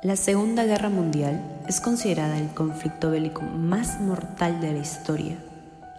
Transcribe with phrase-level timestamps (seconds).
[0.00, 5.36] La Segunda Guerra Mundial es considerada el conflicto bélico más mortal de la historia,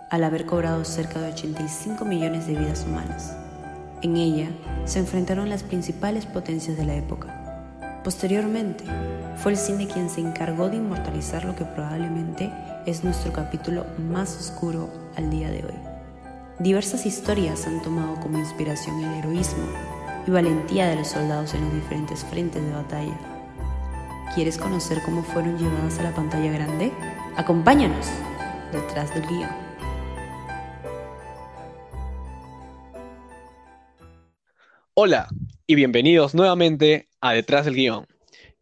[0.10, 3.36] al haber cobrado cerca de 85 millones de vidas humanas.
[4.02, 4.48] En ella
[4.86, 7.76] se enfrentaron las principales potencias de la época.
[8.02, 8.86] Posteriormente,
[9.36, 12.54] fue el cine quien se encargó de inmortalizar lo que probablemente
[12.86, 15.80] es nuestro capítulo más oscuro al día de hoy.
[16.60, 19.66] Diversas historias han tomado como inspiración el heroísmo
[20.26, 23.39] y valentía de los soldados en los diferentes frentes de batalla
[24.36, 26.92] ¿Quieres conocer cómo fueron llevadas a la pantalla grande?
[27.36, 28.06] Acompáñanos
[28.72, 29.50] detrás del guion.
[34.94, 35.28] Hola
[35.66, 38.06] y bienvenidos nuevamente a Detrás del Guión.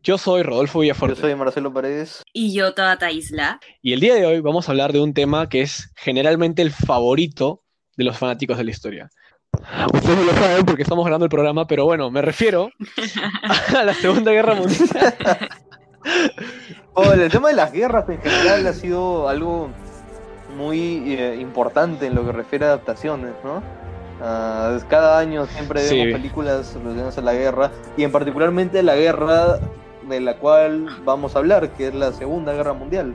[0.01, 1.17] Yo soy Rodolfo Villafuerte.
[1.17, 2.23] Yo soy Marcelo Paredes.
[2.31, 3.59] Y yo, Tabata Isla.
[3.81, 6.71] Y el día de hoy vamos a hablar de un tema que es generalmente el
[6.71, 7.63] favorito
[7.97, 9.09] de los fanáticos de la historia.
[9.93, 12.69] Ustedes no lo saben porque estamos grabando el programa, pero bueno, me refiero
[13.77, 14.87] a la Segunda Guerra Mundial.
[16.93, 19.69] Oh, el tema de las guerras en general ha sido algo
[20.57, 23.61] muy eh, importante en lo que refiere a adaptaciones, ¿no?
[24.21, 29.59] Ah, cada año siempre vemos películas relacionadas a la guerra y en particularmente la guerra
[30.07, 33.13] de la cual vamos a hablar, que es la Segunda Guerra Mundial.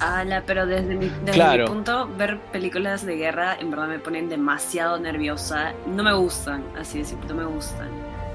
[0.00, 4.28] Ala, pero desde, mi, desde mi punto, ver películas de guerra en verdad me ponen
[4.28, 5.72] demasiado nerviosa.
[5.86, 7.88] No me gustan, así de no me gustan.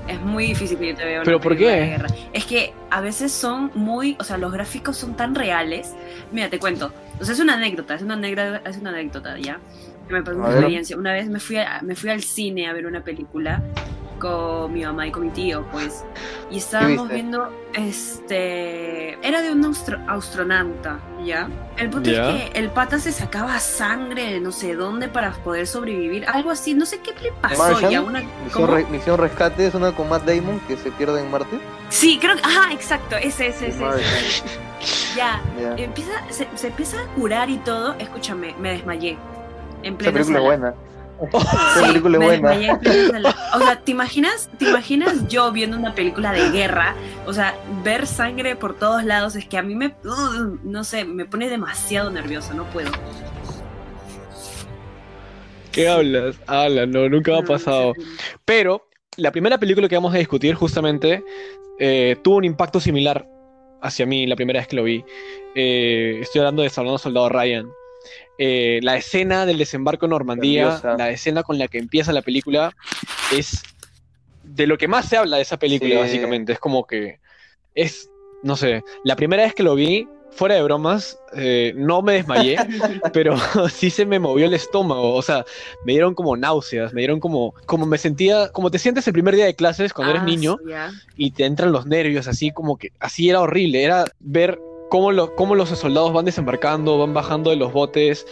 [0.08, 1.70] Es muy difícil que yo te vea una ¿Pero por qué?
[1.70, 2.08] De guerra.
[2.34, 5.94] Es que a veces son muy, o sea, los gráficos son tan reales.
[6.32, 6.92] Mira, te cuento.
[7.22, 9.60] O sea, es una anécdota, es una anécdota, es una anécdota, ¿ya?
[10.10, 10.98] Me pasó una experiencia.
[10.98, 13.64] Una vez me fui, me fui al cine a ver una película
[14.24, 16.06] con mi mamá y con mi tío, pues.
[16.50, 19.66] Y estábamos viendo, este, era de un
[20.08, 21.50] astronauta, ¿ya?
[21.76, 25.68] El punto es que el pata se sacaba sangre de no sé dónde para poder
[25.68, 28.02] sobrevivir, algo así, no sé qué le pasó ya.
[28.02, 28.24] Una,
[28.90, 31.60] misión, Rescate es una con Matt Damon que se pierde en Marte.
[31.90, 33.84] Sí, creo que, ajá, exacto, ese, ese, ese.
[35.18, 35.42] Ya,
[35.78, 39.18] empieza, se, empieza a curar y todo, escúchame, me desmayé.
[39.84, 40.74] En plena Esa película buena.
[41.32, 42.80] Sí, película buena.
[43.54, 46.96] O sea, ¿te imaginas, ¿te imaginas yo viendo una película de guerra?
[47.26, 51.06] O sea, ver sangre por todos lados es que a mí me, uh, no sé,
[51.06, 52.92] me pone demasiado nerviosa, no puedo.
[55.72, 56.36] ¿Qué hablas?
[56.46, 57.94] Habla, no, nunca me ha pasado.
[58.46, 58.88] Pero
[59.18, 61.24] la primera película que vamos a discutir justamente
[61.80, 63.28] eh, tuvo un impacto similar
[63.82, 65.04] hacia mí la primera vez que lo vi.
[65.56, 67.68] Eh, estoy hablando de Salvador Soldado Ryan.
[68.38, 72.76] Eh, la escena del desembarco en Normandía, la escena con la que empieza la película,
[73.32, 73.64] es
[74.44, 76.54] de lo que más se habla de esa película, básicamente.
[76.54, 77.20] Es como que
[77.76, 78.10] es,
[78.42, 82.58] no sé, la primera vez que lo vi, fuera de bromas, eh, no me desmayé,
[83.14, 83.36] pero
[83.72, 85.14] sí se me movió el estómago.
[85.14, 85.46] O sea,
[85.86, 89.36] me dieron como náuseas, me dieron como, como me sentía, como te sientes el primer
[89.36, 90.58] día de clases cuando eres ah, niño
[91.16, 93.84] y te entran los nervios, así como que, así era horrible.
[93.84, 94.60] Era ver
[94.94, 98.28] cómo, los soldados van desembarcando, van bajando de los botes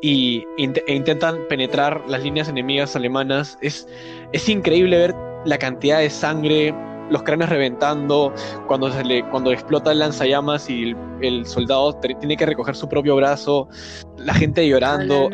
[0.00, 3.58] y, e intentan penetrar las líneas enemigas alemanas.
[3.60, 3.86] Es,
[4.32, 6.74] es increíble ver la cantidad de sangre,
[7.10, 8.32] los cráneos reventando,
[8.66, 13.14] cuando, se le, cuando explota el lanzallamas y el, soldado tiene que recoger su propio
[13.16, 13.68] brazo,
[14.16, 15.28] la gente llorando,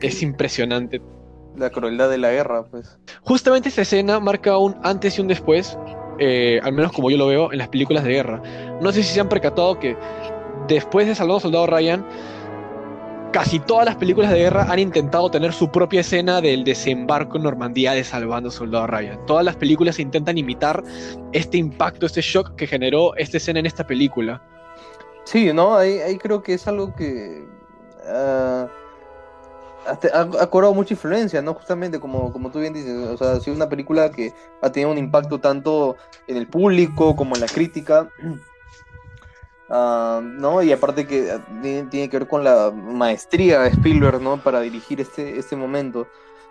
[0.00, 1.02] es impresionante.
[1.56, 2.98] La crueldad de la guerra, pues.
[3.22, 5.78] Justamente esta escena marca un antes y un después
[6.18, 8.42] eh, al menos como yo lo veo, en las películas de guerra.
[8.80, 9.96] No sé si se han percatado que
[10.68, 12.06] después de Salvador Soldado Ryan,
[13.32, 17.42] casi todas las películas de guerra han intentado tener su propia escena del desembarco en
[17.42, 19.26] Normandía de Salvando Soldado Ryan.
[19.26, 20.82] Todas las películas intentan imitar
[21.32, 24.40] este impacto, este shock que generó esta escena en esta película.
[25.24, 25.74] Sí, ¿no?
[25.76, 27.44] Ahí, creo que es algo que...
[28.06, 28.68] Ah,
[29.86, 31.54] ha, cobrado mucha influencia, ¿no?
[31.54, 34.90] Justamente como, como tú bien dices, o sea, ha sido una película que ha tenido
[34.90, 35.96] un impacto tanto
[36.26, 38.08] en el público como en la crítica.
[39.70, 40.62] Ah, ¿no?
[40.62, 44.36] Y aparte que ah, tiene, que ver con la maestría de Spielberg, ¿no?
[44.36, 46.06] Para dirigir este, este momento.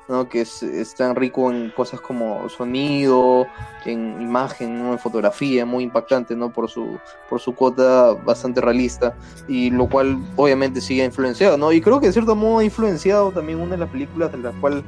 [0.08, 0.28] ¿No?
[0.28, 3.48] que es, tan rico en cosas como sonido,
[3.86, 6.52] en imagen, en fotografía, muy impactante ¿no?
[6.52, 7.00] por, su,
[7.30, 9.16] por su cuota bastante realista,
[9.48, 11.72] y lo cual obviamente sigue influenciado, ¿no?
[11.72, 14.56] y creo que de cierto modo ha influenciado también una de las películas de las
[14.56, 14.84] cuales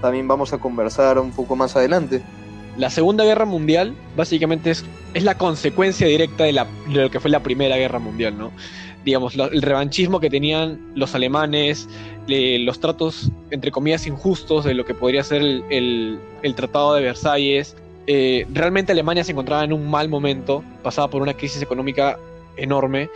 [0.00, 2.22] también vamos a conversar un poco más adelante.
[2.76, 7.20] La Segunda Guerra Mundial básicamente es, es la consecuencia directa de, la, de lo que
[7.20, 8.52] fue la Primera Guerra Mundial, ¿no?
[9.06, 11.88] digamos, el revanchismo que tenían los alemanes,
[12.28, 16.18] los tratos, entre comillas, injustos de lo que podría ser el,
[16.54, 17.76] Tratado de Versalles.
[18.06, 22.18] Eh, realmente Alemania se encontraba en un mal momento, pasaba por una crisis económica
[22.56, 23.10] enorme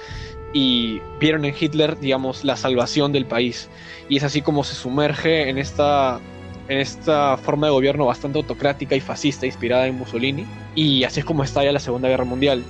[0.53, 3.69] y vieron en Hitler, digamos, la salvación del país.
[4.09, 6.21] Y es así como se sumerge en esta,
[6.69, 10.45] en esta forma de gobierno bastante autocrática y fascista inspirada en Mussolini.
[10.75, 12.65] Y así es como estalla la Segunda Guerra Mundial.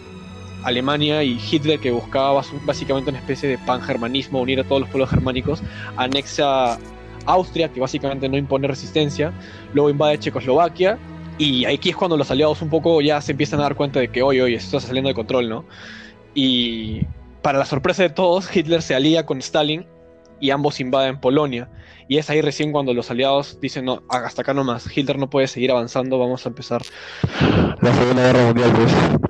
[0.64, 5.10] Alemania y Hitler, que buscaba básicamente una especie de pangermanismo, unir a todos los pueblos
[5.10, 5.62] germánicos,
[5.96, 6.78] anexa
[7.26, 9.32] Austria, que básicamente no impone resistencia,
[9.72, 10.98] luego invade Checoslovaquia,
[11.38, 14.08] y aquí es cuando los aliados un poco ya se empiezan a dar cuenta de
[14.08, 15.64] que, hoy, hoy, esto está saliendo de control, ¿no?
[16.34, 17.02] Y
[17.40, 19.86] para la sorpresa de todos, Hitler se alía con Stalin
[20.38, 21.70] y ambos invaden Polonia.
[22.08, 25.46] Y es ahí recién cuando los aliados dicen, no, hasta acá nomás, Hitler no puede
[25.46, 26.82] seguir avanzando, vamos a empezar
[27.80, 28.72] la Segunda Guerra Mundial.
[28.72, 29.29] Pues.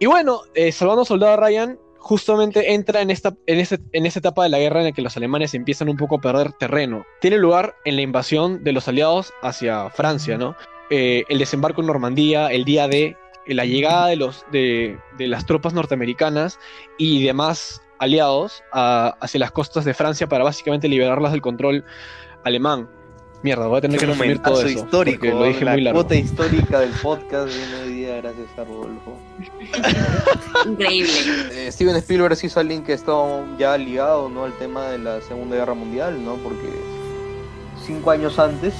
[0.00, 4.48] Y bueno, eh, Salvando Soldado Ryan justamente entra en esta, en, en esta etapa de
[4.48, 7.04] la guerra en la que los alemanes empiezan un poco a perder terreno.
[7.20, 10.56] Tiene lugar en la invasión de los aliados hacia Francia, ¿no?
[10.88, 13.14] Eh, el desembarco en Normandía, el día de
[13.46, 16.58] la llegada de, los, de, de las tropas norteamericanas
[16.96, 21.84] y demás aliados hacia las costas de Francia para básicamente liberarlas del control
[22.42, 22.88] alemán.
[23.42, 24.68] Mierda, voy a tener que resumir todo eso.
[24.68, 26.00] histórico, lo dije la muy largo.
[26.00, 29.18] cuota histórica del podcast de hoy día gracias a Rodolfo.
[30.66, 31.12] Increíble.
[31.52, 33.12] Eh, Steven Spielberg sí es alguien que está
[33.58, 34.44] ya ligado ¿no?
[34.44, 36.36] al tema de la Segunda Guerra Mundial, ¿no?
[36.36, 36.68] Porque
[37.86, 38.74] cinco años antes,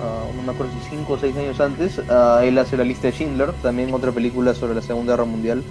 [0.00, 3.08] uh, no me acuerdo si cinco o seis años antes, uh, él hace la lista
[3.08, 5.62] de Schindler, también otra película sobre la Segunda Guerra Mundial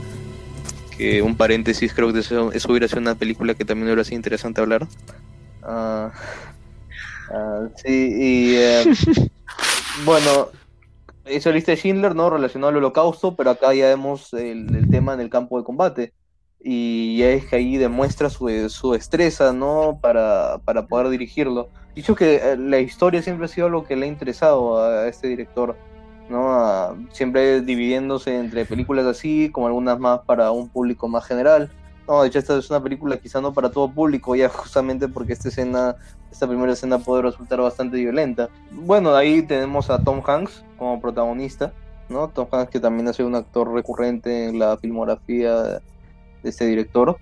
[0.97, 4.61] que un paréntesis, creo que eso, hubiera sido una película que también hubiera sido interesante
[4.61, 4.87] hablar.
[5.63, 6.09] Uh,
[7.75, 8.85] sí, y eh,
[10.05, 10.49] bueno,
[11.29, 12.29] hizo lista de Schindler, ¿no?
[12.29, 16.13] Relacionado al holocausto, pero acá ya vemos el, tema en el campo de combate.
[16.59, 19.99] Y es que ahí demuestra su, su destreza, ¿no?
[20.01, 21.69] Para, para poder dirigirlo.
[21.93, 25.27] Dicho que eh, la historia siempre ha sido lo que le ha interesado a este
[25.27, 25.77] director
[26.29, 27.07] ¿no?
[27.11, 31.69] siempre dividiéndose entre películas así, como algunas más para un público más general.
[32.07, 35.33] No, de hecho esta es una película quizá no para todo público, ya justamente porque
[35.33, 35.95] esta escena,
[36.31, 38.49] esta primera escena puede resultar bastante violenta.
[38.71, 41.73] Bueno, ahí tenemos a Tom Hanks como protagonista,
[42.09, 42.27] ¿no?
[42.27, 45.81] Tom Hanks que también ha sido un actor recurrente en la filmografía de
[46.43, 47.17] este director.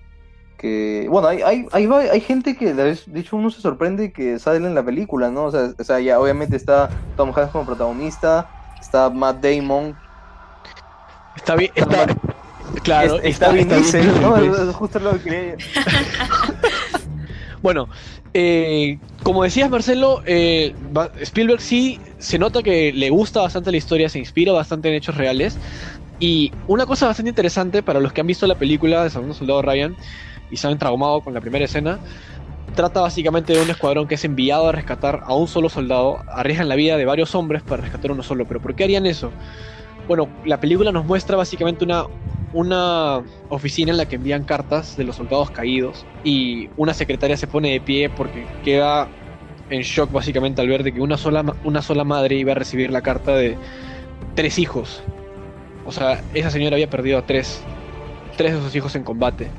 [0.58, 4.58] Que, bueno, hay, hay, hay, hay gente que, de hecho, uno se sorprende que sale
[4.58, 5.44] en la película, ¿no?
[5.44, 8.48] O sea, o sea, ya obviamente está Tom Hanks como protagonista,
[8.80, 9.96] está Matt Damon.
[11.36, 12.06] Está bien, está,
[12.84, 14.72] claro, está, bien ¿no?
[14.74, 15.56] justo lo que
[17.62, 17.88] Bueno,
[18.34, 20.74] eh, como decías Marcelo, eh,
[21.22, 25.16] Spielberg sí se nota que le gusta bastante la historia, se inspira bastante en hechos
[25.16, 25.56] reales.
[26.20, 29.62] Y una cosa bastante interesante para los que han visto la película de Segundo Soldado
[29.62, 29.96] Ryan
[30.50, 31.98] y se han traumado con la primera escena,
[32.74, 36.68] trata básicamente de un escuadrón que es enviado a rescatar a un solo soldado, arriesgan
[36.68, 39.30] la vida de varios hombres para rescatar uno solo, pero ¿por qué harían eso?
[40.06, 42.04] Bueno, la película nos muestra básicamente una,
[42.54, 47.48] una oficina en la que envían cartas de los soldados caídos y una secretaria se
[47.48, 49.08] pone de pie porque queda
[49.70, 52.90] en shock básicamente al ver de que una sola, una sola madre iba a recibir
[52.90, 53.58] la carta de
[54.36, 55.02] tres hijos.
[55.84, 57.60] O sea, esa señora había perdido a tres,
[58.36, 59.50] tres de sus hijos en combate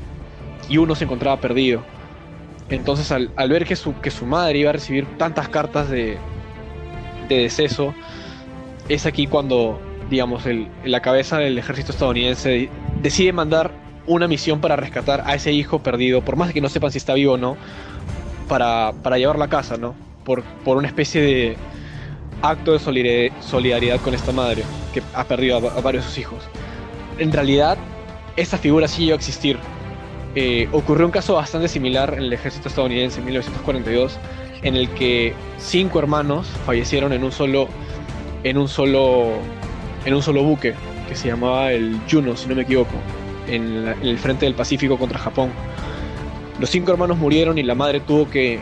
[0.70, 1.84] y uno se encontraba perdido.
[2.70, 6.18] Entonces al, ver que su, que su madre iba a recibir tantas cartas de,
[7.28, 7.94] de deceso,
[8.88, 12.70] es aquí cuando, digamos, el, la cabeza del ejército estadounidense
[13.02, 13.72] decide mandar
[14.08, 17.14] una misión para rescatar a ese hijo perdido, por más que no sepan si está
[17.14, 17.58] vivo o no,
[18.48, 19.96] para, para llevarlo a casa, ¿no?
[20.24, 21.58] Por, por una especie de
[22.42, 24.64] acto de solidaridad con esta madre
[24.94, 26.44] que ha perdido a, a varios de sus hijos.
[27.18, 27.78] En realidad,
[28.36, 29.58] esta figura sí llegó a existir
[30.38, 34.20] eh, ocurrió un caso bastante similar en el ejército estadounidense en 1942,
[34.64, 37.70] en el que cinco hermanos fallecieron en un solo,
[38.44, 39.30] en un solo,
[40.06, 40.74] en un solo buque
[41.08, 42.96] que se llamaba el Juno, si no me equivoco,
[43.48, 45.50] en, el frente del Pacífico contra Japón.
[46.60, 48.60] Los cinco hermanos murieron y la madre tuvo que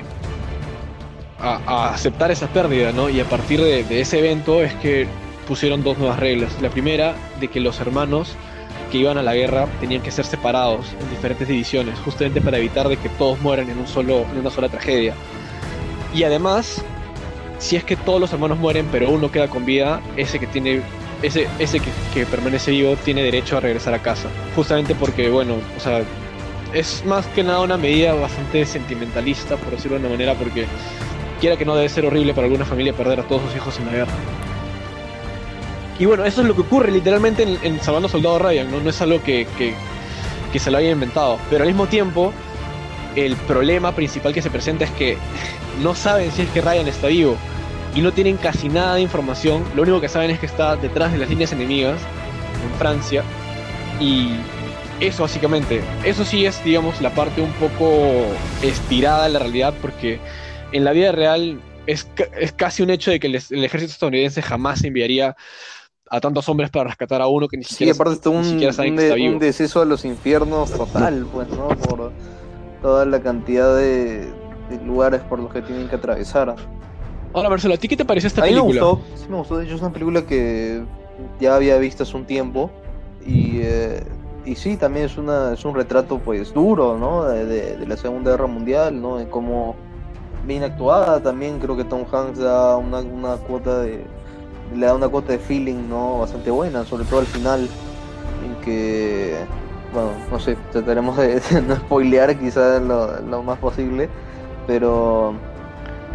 [1.39, 3.09] aceptar esa pérdida, ¿no?
[3.09, 5.07] Y a partir de ese evento es que
[5.47, 6.61] pusieron dos nuevas reglas.
[6.61, 8.35] La primera, de que los hermanos
[8.91, 12.87] que iban a la guerra tenían que ser separados en diferentes divisiones, justamente para evitar
[12.87, 15.13] de que todos mueran en, un solo, en una sola tragedia.
[16.13, 16.83] Y además,
[17.57, 20.81] si es que todos los hermanos mueren, pero uno queda con vida, ese que tiene
[21.23, 21.79] ese, ese
[22.13, 24.29] que, permanece vivo tiene derecho a regresar a casa.
[24.55, 26.03] Justamente porque, bueno, o sea,
[26.73, 30.65] es más que nada una medida bastante sentimentalista, por decirlo de una manera, porque
[31.39, 33.85] quiera que no debe ser horrible para alguna familia perder a todos sus hijos en
[33.85, 34.13] la guerra.
[35.97, 38.81] Y bueno, eso es lo que ocurre literalmente en, en Salvando Soldado Ryan, ¿no?
[38.81, 41.39] No es algo que, que, se lo haya inventado.
[41.49, 42.33] Pero al mismo tiempo,
[43.15, 45.17] el problema principal que se presenta es que
[45.81, 47.37] no saben si es que Ryan está vivo
[47.95, 49.63] y no tienen casi nada de información.
[49.75, 51.99] Lo único que saben es que está detrás de las líneas enemigas
[52.63, 53.23] en Francia
[53.99, 54.31] y
[54.99, 55.81] eso básicamente.
[56.03, 58.25] Eso sí es, digamos, la parte un poco
[58.61, 60.19] estirada de la realidad porque
[60.71, 62.07] en la vida real es,
[62.39, 65.35] es casi un hecho de que el, el ejército estadounidense jamás enviaría
[66.09, 68.43] a tantos hombres para rescatar a uno que ni Sí, siquiera, aparte está ni un,
[68.45, 69.33] siquiera saben un que está de- vivo.
[69.33, 71.67] un deceso a los infiernos total, pues, ¿no?
[71.69, 72.11] Por
[72.81, 74.31] toda la cantidad de,
[74.69, 76.55] de lugares por los que tienen que atravesar.
[77.33, 78.81] Ahora, Marcelo, ¿a ti qué te pareció esta a mí película?
[78.81, 80.83] me gustó, sí me gustó, de hecho es una película que
[81.39, 82.69] ya había visto hace un tiempo
[83.25, 84.03] y, eh,
[84.45, 87.23] y sí, también es, una, es un retrato pues duro, ¿no?
[87.25, 89.17] De, de- de la Segunda Guerra Mundial, ¿no?
[89.17, 89.75] De cómo
[90.45, 94.03] bien actuada también, creo que Tom Hanks da una, una cuota de,
[94.75, 96.19] le da una cuota de feeling, ¿no?
[96.19, 97.67] Bastante buena, sobre todo al final,
[98.45, 99.37] en que,
[99.93, 104.07] bueno, no sé, trataremos de, de no spoilear quizás lo, lo más posible,
[104.67, 105.33] pero...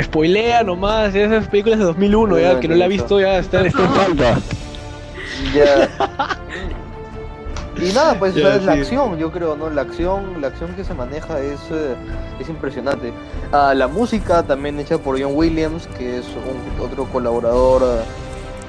[0.02, 3.82] Spoilea nomás, esas películas de 2001, ya, que no la ha visto ya está, está
[3.84, 4.38] en falta.
[5.54, 6.36] Ya.
[7.80, 8.80] Y nada, pues Ya, sea, la sí.
[8.80, 9.70] acción, yo creo, ¿no?
[9.70, 11.94] La acción, la acción que se maneja es, eh,
[12.40, 13.12] es impresionante.
[13.52, 18.00] Ah, la música también hecha por John Williams, que es un, otro colaborador eh,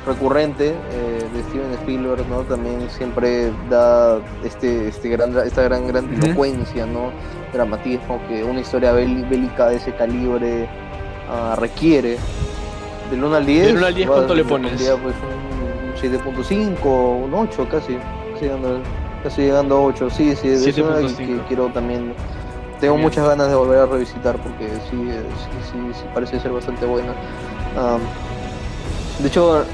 [0.05, 2.41] recurrente eh, de Steven Spielberg, ¿no?
[2.41, 7.09] También siempre da este, este gran, esta gran grandilocuencia, ¿no?
[7.51, 10.69] Dramatismo que una historia bél- bélica de ese calibre
[11.29, 12.17] ah, requiere.
[13.11, 13.65] Del 1 al 10.
[13.67, 14.71] Del 1 al 10, va- ¿cuánto le pones?
[14.71, 16.85] pondría, pues, un 7.5,
[17.25, 17.97] un 8 casi.
[18.33, 18.79] Casi llegando,
[19.23, 20.09] casi llegando a 8.
[20.09, 21.15] Sí, sí, es una que, 7.5.
[21.17, 22.13] que quiero también.
[22.79, 23.03] Tengo Bien.
[23.05, 27.09] muchas ganas de volver a revisitar porque sí, sí, sí, sí parece ser bastante buena.
[27.77, 27.99] Am,
[29.21, 29.65] de hecho,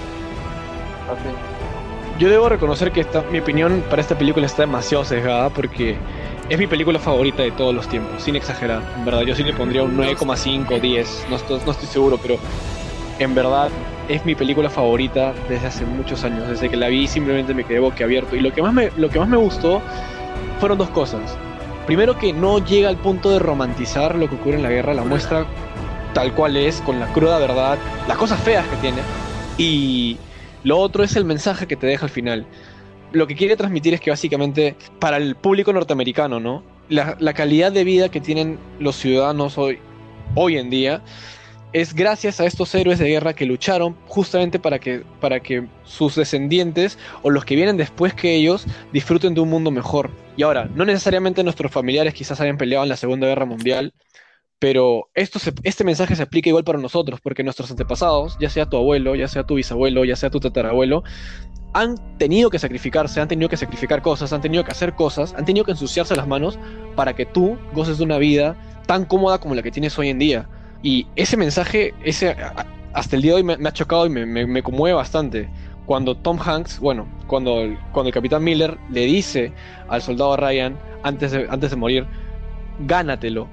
[2.17, 5.97] Yo debo reconocer que esta, mi opinión para esta película está demasiado sesgada porque
[6.49, 8.81] es mi película favorita de todos los tiempos, sin exagerar.
[8.97, 12.37] En verdad, yo sí le pondría un 9,5, 10, no estoy, no estoy seguro, pero
[13.19, 13.69] en verdad
[14.07, 16.47] es mi película favorita desde hace muchos años.
[16.47, 18.35] Desde que la vi simplemente me quedé boquiabierto.
[18.35, 19.81] Y lo que más me, lo que más me gustó
[20.59, 21.37] fueron dos cosas.
[21.87, 25.03] Primero que no llega al punto de romantizar lo que ocurre en la guerra, la
[25.03, 25.45] muestra
[26.13, 29.01] tal cual es, con la cruda verdad, las cosas feas que tiene.
[29.57, 30.17] Y
[30.63, 32.45] lo otro es el mensaje que te deja al final.
[33.11, 36.63] Lo que quiere transmitir es que básicamente para el público norteamericano, ¿no?
[36.89, 39.79] La, calidad de vida que tienen los ciudadanos hoy,
[40.35, 41.01] hoy en día
[41.73, 46.15] es gracias a estos héroes de guerra que lucharon justamente para que, para que sus
[46.15, 50.11] descendientes o los que vienen después que ellos disfruten de un mundo mejor.
[50.37, 53.93] Y ahora, no necesariamente nuestros familiares quizás hayan peleado en la Segunda Guerra Mundial,
[54.59, 58.77] pero esto este mensaje se aplica igual para nosotros, porque nuestros antepasados, ya sea tu
[58.77, 61.03] abuelo, ya sea tu bisabuelo, ya sea tu tatarabuelo,
[61.73, 65.43] han tenido que sacrificarse, han tenido que sacrificar cosas, han tenido que hacer cosas, han
[65.43, 66.57] tenido que ensuciarse las manos
[66.95, 68.55] para que tú goces de una vida
[68.87, 70.47] tan cómoda como la que tienes hoy en día.
[70.81, 72.35] Y ese mensaje, ese,
[72.93, 75.49] hasta el día de hoy me, ha chocado y me, me- conmueve bastante.
[75.85, 79.51] Cuando Tom Hanks, bueno, cuando, el- cuando el capitán Miller le dice
[79.89, 82.07] al soldado Ryan, antes antes de morir,
[82.79, 83.49] gánatelo.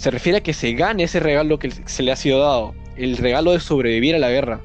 [0.00, 3.18] Se refiere a que se gane ese regalo que se le ha sido dado, el
[3.18, 4.62] regalo de sobrevivir a la guerra.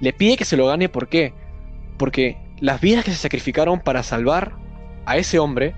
[0.00, 1.34] Le pide que se lo gane, ¿por qué?
[1.98, 4.52] Porque las vidas que se sacrificaron para salvar
[5.04, 5.74] a ese hombre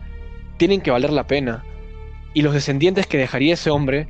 [0.57, 1.65] tienen que valer la pena.
[2.33, 4.07] Y los descendientes que dejaría ese hombre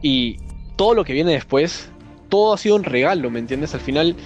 [0.00, 0.38] y
[0.76, 1.92] todo lo que viene después,
[2.30, 3.74] todo ha sido un regalo, ¿me entiendes?
[3.74, 4.16] Al final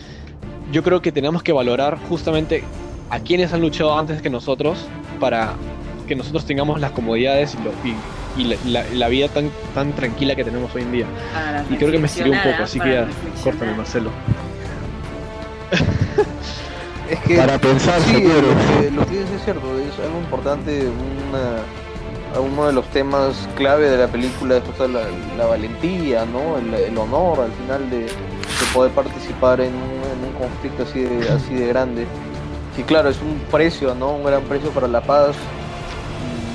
[0.71, 2.63] yo creo que tenemos que valorar justamente
[3.11, 4.87] a quienes han luchado antes que nosotros
[5.19, 5.57] para
[6.07, 7.73] que nosotros tengamos las comodidades y, lo-
[8.37, 11.07] y la, la- la vida tan, tan tranquila que tenemos hoy en día.
[11.33, 13.09] Para Y creo que me estiré un poco, así que ya,
[13.43, 14.11] córtame Marcelo.
[17.11, 20.89] Es que Para pensar, sí, lo que, lo que dices es cierto, es algo importante,
[21.29, 25.03] una, uno de los temas clave de la película es la,
[25.37, 26.57] la valentía, ¿no?
[26.59, 28.11] El, el honor al final de, de
[28.73, 32.07] poder participar en un, en un conflicto así de, así de grande.
[32.79, 34.13] Y claro, es un precio, ¿no?
[34.13, 35.37] Un gran precio para la paz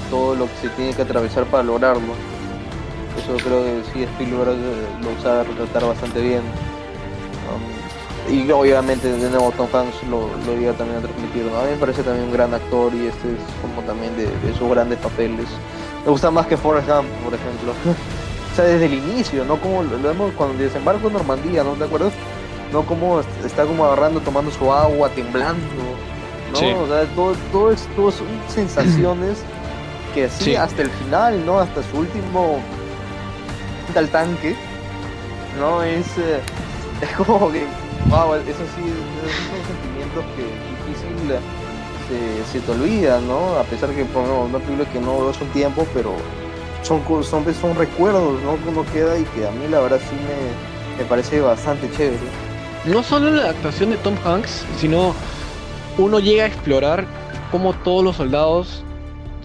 [0.09, 2.13] todo lo que se tiene que atravesar para lograrlo.
[3.17, 4.55] Eso creo que sí Spielberg
[5.03, 6.41] lo sabe retratar bastante bien.
[7.49, 11.43] Um, y obviamente de nuevo Tom Hanks lo, lo llega también a transmitir.
[11.43, 14.57] A mí me parece también un gran actor y este es como también de, de
[14.57, 15.47] sus grandes papeles.
[16.05, 17.71] Me gusta más que Forrest Gump, por ejemplo.
[18.53, 19.57] o sea, desde el inicio, ¿no?
[19.57, 22.13] Como lo, vemos cuando desembarco en Normandía, ¿no te acuerdas?
[22.71, 25.59] No como est- está como agarrando, tomando su agua, temblando,
[26.53, 26.57] ¿no?
[26.57, 26.65] Sí.
[26.67, 29.39] O sea, todo, todo, es, todo son sensaciones
[30.13, 30.55] que así Sí.
[30.55, 31.59] hasta el final, ¿no?
[31.59, 32.59] Hasta su último
[33.95, 34.55] al tanque,
[35.59, 35.81] ¿no?
[35.83, 36.39] Es, eh,
[37.01, 37.65] es como que,
[38.09, 43.57] wow, eso sí, esos son sentimientos que difícil eh, se, se te olvida, ¿no?
[43.59, 46.13] A pesar que, por ejemplo, una película que no hace un tiempo, pero
[46.83, 48.55] son, son, son recuerdos, ¿no?
[48.63, 52.17] Que uno queda y que a mí la verdad sí me, me parece bastante chévere.
[52.85, 55.13] No solo la actuación de Tom Hanks, sino
[55.97, 57.05] uno llega a explorar
[57.51, 58.83] cómo todos los soldados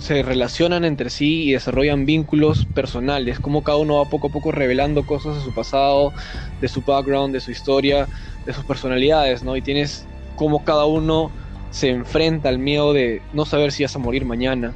[0.05, 4.53] se relacionan entre sí y desarrollan vínculos personales, cómo cada uno va poco a poco
[4.53, 6.13] revelando cosas de su pasado,
[6.61, 8.07] de su background, de su historia,
[8.45, 9.57] de sus personalidades, ¿no?
[9.57, 10.05] Y tienes
[10.37, 11.31] cómo cada uno
[11.71, 14.75] se enfrenta al miedo de no saber si vas a morir mañana.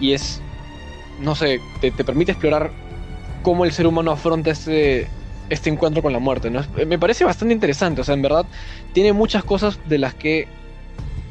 [0.00, 0.42] Y es,
[1.18, 2.70] no sé, te, permite explorar
[3.42, 5.08] cómo el ser humano afronta este,
[5.48, 6.50] este encuentro con la muerte.
[6.50, 6.62] ¿no?
[6.86, 8.44] Me parece bastante interesante, o sea, en verdad
[8.92, 10.46] tiene muchas cosas de las que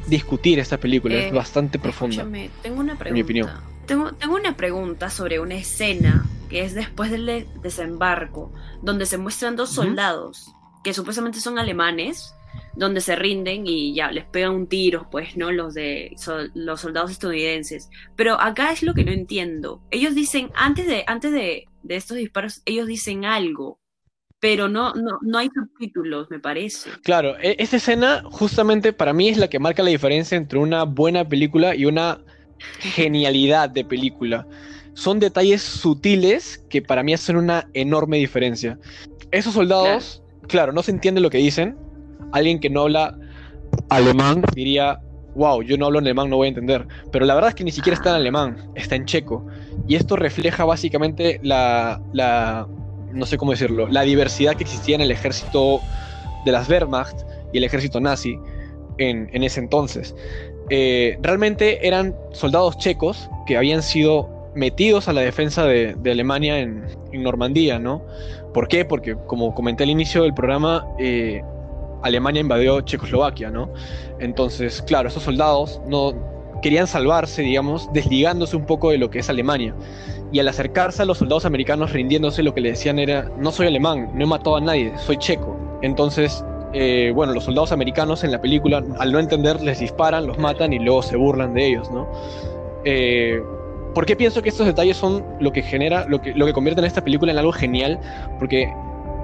[0.08, 2.26] discutir esta película, es eh, bastante profunda.
[2.62, 3.10] Tengo una pregunta.
[3.12, 3.50] mi opinión.
[3.86, 9.56] Tengo, tengo una pregunta sobre una escena que es después del desembarco, donde se muestran
[9.56, 12.34] dos soldados que supuestamente son alemanes,
[12.74, 15.50] donde se rinden y ya les pegan un tiro, pues, ¿no?
[15.50, 16.14] Los de
[16.54, 17.90] los soldados estadounidenses.
[18.16, 19.82] Pero acá es lo que no entiendo.
[19.90, 23.80] Ellos dicen, antes de, antes de, de estos disparos, ellos dicen algo
[24.40, 26.90] pero no, no, no hay subtítulos, me parece.
[27.02, 30.84] Claro, e, esta escena justamente para mí es la que marca la diferencia entre una
[30.84, 32.20] buena película y una
[32.78, 34.46] genialidad de película.
[34.94, 38.78] Son detalles sutiles que para mí hacen una enorme diferencia.
[39.30, 41.76] Esos soldados, claro, no se entiende lo que dicen.
[42.32, 43.16] Alguien que no habla
[43.90, 45.00] alemán diría,
[45.34, 46.86] wow, yo no hablo alemán, no voy a entender.
[47.12, 49.46] Pero la verdad es que ni siquiera está en alemán, está en checo.
[49.86, 52.66] Y esto refleja básicamente la, la
[53.12, 55.80] no sé cómo decirlo, la diversidad que existía en el ejército
[56.44, 57.20] de las Wehrmacht
[57.52, 58.38] y el ejército nazi
[58.98, 60.14] en, ese entonces.
[60.70, 66.84] Eh, realmente eran soldados checos que habían sido metidos a la defensa de, Alemania en,
[67.12, 68.04] Normandía, ¿no?
[68.52, 68.84] ¿Por qué?
[68.84, 71.42] Porque, como comenté al inicio del programa, eh,
[72.02, 73.72] Alemania invadió Checoslovaquia, ¿no?
[74.18, 76.14] Entonces, claro, esos soldados no
[76.60, 79.74] querían salvarse, digamos, desligándose un poco de lo que es Alemania.
[80.32, 83.66] Y al acercarse a los soldados americanos rindiéndose, lo que le decían era, no soy
[83.66, 85.56] alemán, no he matado a nadie, soy checo.
[85.82, 86.44] Entonces,
[86.74, 90.72] eh, bueno, los soldados americanos en la película, al no entender, les disparan, los matan
[90.72, 92.06] y luego se burlan de ellos, ¿no?
[92.84, 93.40] Eh,
[93.94, 96.80] ¿Por qué pienso que estos detalles son lo que genera, lo que, lo que convierte
[96.80, 97.98] en esta película en algo genial?
[98.38, 98.70] Porque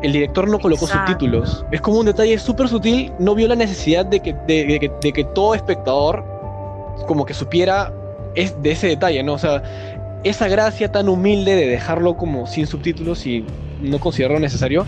[0.03, 1.65] el director no colocó subtítulos.
[1.71, 5.25] Es como un detalle súper sutil, no vio la necesidad de que, de, de que
[5.25, 6.25] todo espectador
[7.07, 7.93] como que supiera
[8.35, 9.35] es de ese detalle, ¿no?
[9.35, 9.63] O sea,
[10.25, 13.45] esa gracia tan humilde de dejarlo como sin subtítulos y
[13.83, 14.87] no considerarlo necesario,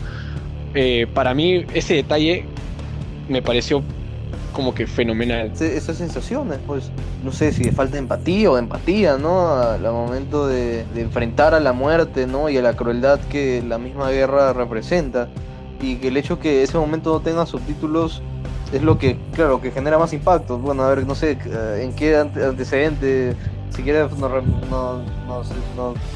[0.74, 2.44] eh, para mí ese detalle
[3.28, 3.82] me pareció
[4.56, 5.52] como que fenomenal.
[5.60, 6.90] Esas sensaciones, pues,
[7.22, 9.52] no sé si de falta de empatía o de empatía, ¿no?
[9.52, 12.48] Al momento de, enfrentar a la muerte, ¿no?
[12.48, 15.28] Y a la crueldad que la misma guerra representa.
[15.78, 18.22] Y que el hecho que ese momento no tenga subtítulos
[18.72, 20.58] es lo que, claro, que genera más impacto.
[20.58, 23.36] Bueno, a ver, no sé, eh, en qué antecedente,
[23.70, 24.32] si quieres nos,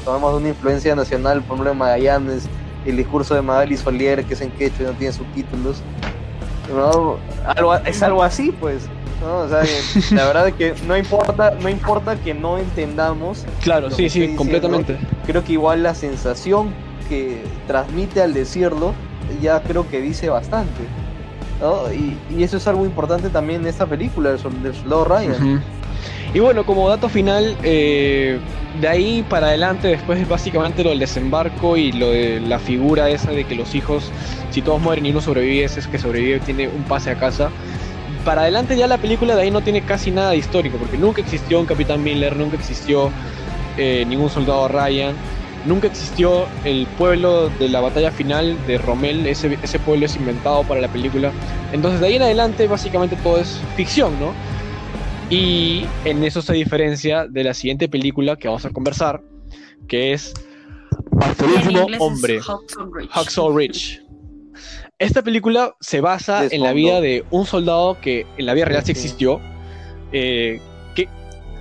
[0.05, 2.47] tomamos una influencia nacional, por ejemplo, en Magallanes,
[2.85, 5.81] el discurso de Magali Solier, que es en quechua y no tiene subtítulos.
[6.73, 7.17] ¿no?
[7.45, 8.87] Algo, es algo así, pues.
[9.21, 9.39] ¿no?
[9.39, 9.63] O sea,
[10.11, 13.45] la verdad es que no importa, no importa que no entendamos.
[13.61, 14.97] Claro, sí, sí, completamente.
[15.25, 16.73] Creo que igual la sensación
[17.09, 18.93] que transmite al decirlo
[19.41, 20.81] ya creo que dice bastante.
[22.31, 25.61] Y, eso es algo importante también en esta película, del Soldado Ryan.
[26.33, 28.39] Y bueno, como dato final, eh,
[28.79, 33.09] de ahí para adelante, después es básicamente lo del desembarco y lo de la figura
[33.09, 34.11] esa de que los hijos,
[34.49, 37.49] si todos mueren y uno sobrevive, ese es que sobrevive, tiene un pase a casa.
[38.23, 41.21] Para adelante ya la película de ahí no tiene casi nada de histórico, porque nunca
[41.21, 43.11] existió un Capitán Miller, nunca existió
[43.77, 45.15] eh, ningún soldado Ryan
[45.65, 50.63] nunca existió el pueblo de la batalla final de Rommel, ese, ese pueblo es inventado
[50.63, 51.31] para la película.
[51.71, 54.33] Entonces de ahí en adelante básicamente todo es ficción, ¿no?
[55.31, 59.23] Y en eso se diferencia de la siguiente película que vamos a conversar,
[59.87, 60.33] que es
[61.17, 62.41] Pastorismo Hombre,
[63.15, 64.03] Huxall Rich.
[64.99, 68.83] Esta película se basa en la vida de un soldado que en la vida real
[68.83, 69.39] sí existió,
[70.11, 70.59] eh,
[70.95, 71.07] que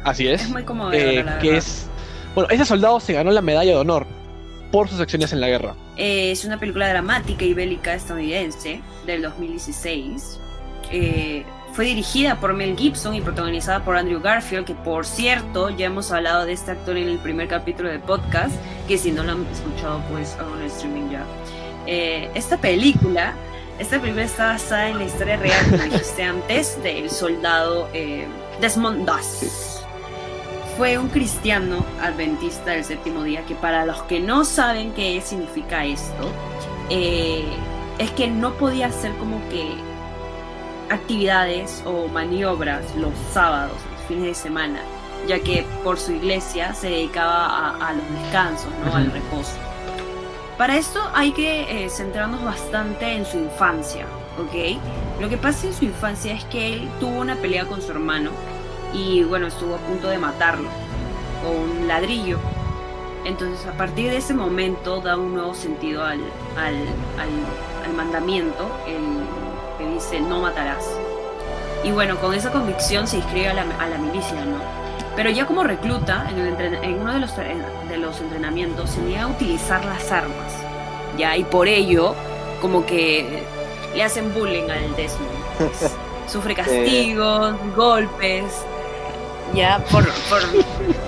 [0.02, 1.88] así es, es muy eh, que es
[2.34, 4.04] bueno, ese soldado se ganó la medalla de honor
[4.72, 5.76] por sus acciones en la guerra.
[5.96, 10.40] es una película dramática y bélica estadounidense del 2016.
[10.92, 11.44] Eh,
[11.80, 16.12] fue dirigida por Mel Gibson y protagonizada por Andrew Garfield, que por cierto ya hemos
[16.12, 18.54] hablado de este actor en el primer capítulo del podcast,
[18.86, 21.24] que si no lo han escuchado pues hagan el streaming ya.
[21.86, 23.32] Eh, esta película,
[23.78, 28.26] esta película está basada en la historia real, como dijiste antes, del soldado eh,
[28.60, 29.82] Desmond Doss
[30.76, 35.86] fue un cristiano adventista del séptimo día que para los que no saben qué significa
[35.86, 36.30] esto,
[36.90, 37.46] eh,
[37.98, 39.89] es que no podía hacer como que
[40.90, 44.80] actividades o maniobras los sábados, los fines de semana,
[45.26, 48.94] ya que por su iglesia se dedicaba a, los descansos, ¿no?
[48.94, 49.56] al reposo.
[50.58, 54.04] Para esto hay que eh, centrarnos bastante en su infancia,
[54.38, 54.78] ¿ok?
[55.18, 58.30] Lo que pasa en su infancia es que él tuvo una pelea con su hermano
[58.92, 60.68] y bueno, estuvo a punto de matarlo
[61.42, 62.38] con un ladrillo.
[63.24, 66.20] Entonces a partir de ese momento da un nuevo sentido al,
[66.56, 66.74] al,
[67.84, 69.19] al, mandamiento, el
[70.00, 70.84] dice no matarás.
[71.84, 74.58] Y bueno, con esa convicción se inscribe a la, a la milicia, ¿no?
[75.16, 79.24] Pero ya como recluta, en, el en uno de los, de los entrenamientos, se niega
[79.24, 80.52] a utilizar las armas,
[81.18, 81.36] ¿ya?
[81.36, 82.14] Y por ello,
[82.60, 83.42] como que
[83.94, 85.30] le hacen bullying al Desmond.
[86.28, 88.44] Sufre castigos, golpes,
[89.52, 90.42] ya, por, por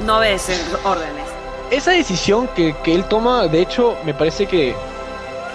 [0.05, 1.27] no obedecer órdenes.
[1.71, 4.75] Esa decisión que, que él toma, de hecho, me parece que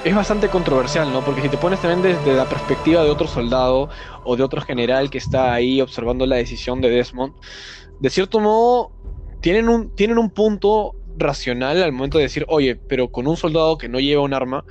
[0.07, 1.21] es bastante controversial, ¿no?
[1.21, 3.89] Porque si te pones también desde la perspectiva de otro soldado
[4.23, 7.33] o de otro general que está ahí observando la decisión de Desmond,
[7.99, 8.91] de cierto modo
[9.41, 13.77] tienen un, tienen un punto racional al momento de decir, oye, pero con un soldado
[13.77, 14.63] que no lleva un arma,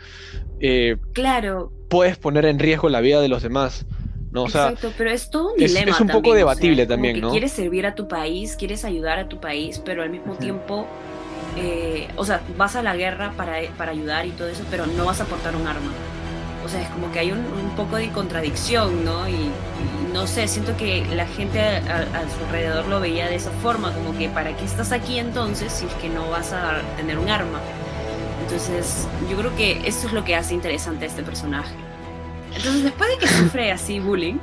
[0.61, 1.73] eh, claro.
[1.89, 3.85] puedes poner en riesgo la vida de los demás.
[4.31, 4.45] ¿no?
[4.45, 5.91] O sea, Exacto, pero es todo un dilema.
[5.91, 7.31] Es, un poco debatible también, ¿no?
[7.31, 10.87] Quieres servir a tu país, quieres ayudar a tu país, pero al mismo tiempo
[11.57, 15.07] eh, o sea, vas a la guerra para, para, ayudar y todo eso, pero no
[15.07, 15.91] vas a portar un arma.
[16.65, 17.45] O sea, es como que hay un,
[17.77, 19.29] poco de contradicción, ¿no?
[19.29, 19.51] Y,
[20.13, 22.05] no sé, siento que la gente a,
[22.37, 25.87] su alrededor lo veía de esa forma, como que ¿para qué estás aquí entonces si
[25.87, 27.61] es que no vas a tener un arma?
[28.43, 31.75] Entonces, yo creo que eso es lo que hace interesante a este personaje.
[32.55, 34.39] Entonces, después de que sufre así bullying,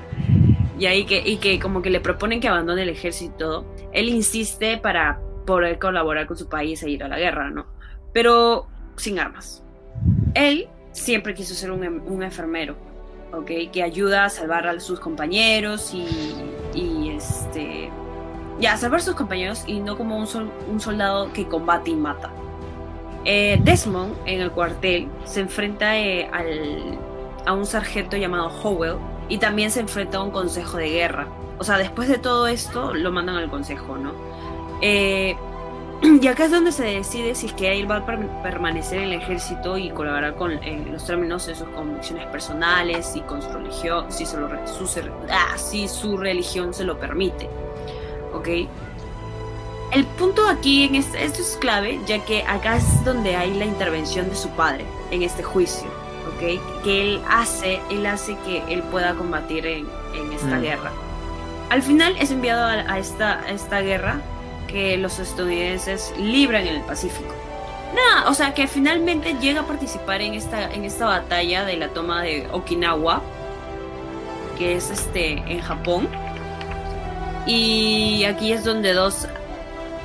[0.78, 4.78] y ahí que, y que como que le proponen que abandone el ejército, él insiste
[4.78, 7.66] para poder colaborar con su país e ir a la guerra, ¿no?
[8.14, 9.64] Pero sin armas.
[10.34, 12.76] Él siempre quiso ser un, un enfermero,
[13.34, 13.72] ¿ok?
[13.72, 16.08] Que ayuda a salvar a sus compañeros y,
[16.74, 17.90] y este...
[18.60, 21.96] Ya, salvar a sus compañeros y no como un, sol, un soldado que combate y
[21.96, 22.30] mata.
[23.26, 27.00] Eh, Desmond, en el cuartel, se enfrenta eh, al,
[27.46, 28.98] a un sargento llamado Howell
[29.30, 31.28] y también se enfrenta a un consejo de guerra.
[31.58, 34.12] O sea, después de todo esto, lo mandan al consejo, ¿no?
[34.86, 35.38] Eh,
[36.22, 38.06] y acá es donde se decide si es que él va a
[38.44, 40.60] permanecer en el ejército y colaborar con
[40.92, 44.38] los términos de sus convicciones personales y con su religión, si, su,
[45.32, 47.50] ah, si su religión se lo permite.
[48.34, 48.50] ¿Ok?
[49.94, 54.28] El punto aquí, en esto es clave, ya que acá es donde hay la intervención
[54.28, 55.88] de su padre en este juicio.
[56.34, 56.84] ¿Ok?
[56.84, 59.88] Que él hace, él hace que él pueda combatir en,
[60.34, 60.62] esta mm.
[60.62, 60.92] guerra.
[61.70, 64.20] Al final es enviado a, esta, a esta guerra
[64.74, 67.34] que los estadounidenses libran en el Pacífico.
[67.94, 71.90] Nada, o sea que finalmente llega a participar en esta, en esta batalla de la
[71.90, 73.22] toma de Okinawa,
[74.58, 76.10] que es este en Japón.
[77.46, 79.28] Y aquí es donde Dos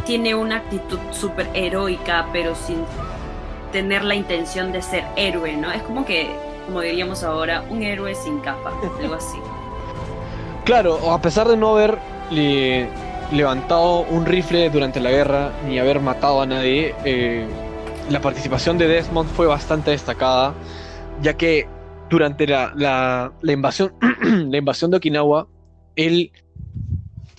[0.05, 2.85] tiene una actitud súper heroica, pero sin
[3.73, 5.73] tener la intención de ser héroe, ¿no?
[5.73, 6.31] Es como que,
[6.67, 9.39] como diríamos ahora, un héroe sin capa, algo así.
[10.65, 11.99] Claro, a pesar de no haber
[13.33, 17.47] levantado un rifle durante la guerra ni haber matado a nadie, eh,
[18.11, 20.55] la participación de Desmond fue bastante destacada,
[21.23, 21.69] ya que
[22.09, 25.47] durante la, la, invasión, la invasión de Okinawa,
[25.97, 26.33] él,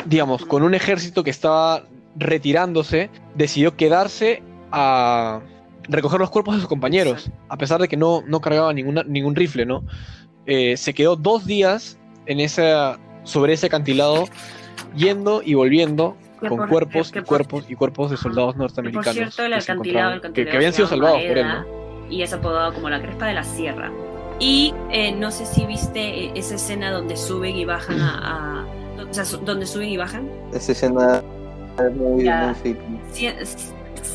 [0.05, 1.83] digamos, con un ejército que estaba
[2.15, 5.41] retirándose, decidió quedarse a
[5.83, 9.35] recoger los cuerpos de sus compañeros, a pesar de que no, no cargaba ninguna, ningún
[9.35, 9.83] rifle, ¿no?
[10.45, 11.97] Eh, se quedó dos días
[12.27, 14.25] en esa, sobre ese acantilado
[14.95, 19.05] yendo y volviendo con cuerpos y cuerpos y cuerpos de soldados norteamericanos.
[19.05, 21.47] por cierto, el acantilado, que, habían sido salvados por él,
[22.09, 23.91] Y es apodado como la Crespa de la Sierra.
[24.39, 28.65] Y eh, no sé si viste eh, esa escena donde suben y bajan a,
[28.97, 30.29] o sea, donde suben y bajan.
[30.53, 31.21] Esa escena
[31.77, 32.55] es muy, ya,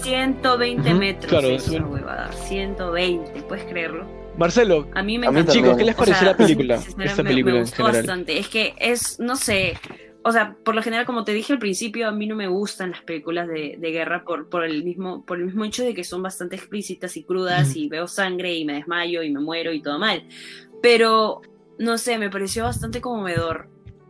[0.03, 1.31] 120 metros.
[1.31, 4.07] Claro, esa huevada, 120, ¿puedes creerlo?
[4.37, 5.53] Marcelo, a mí me encantó.
[5.53, 6.81] Chicos, ¿qué les pareció la película?
[6.99, 8.39] Esta película me, gustó bastante.
[8.39, 9.79] Es que es, no sé,
[10.27, 12.93] o sea, por lo general, como te dije al principio, a mí no me gustan
[12.93, 16.23] las películas de, guerra por, por, el mismo, por el mismo hecho de que son
[16.23, 19.99] bastante explícitas y crudas y veo sangre y me desmayo y me muero y todo
[19.99, 20.27] mal.
[20.81, 21.43] Pero,
[21.79, 23.69] no sé, me pareció bastante conmovedor.